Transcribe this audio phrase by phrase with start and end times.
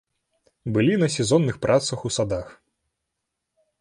[0.77, 2.47] Былі на сезонных працах у садах.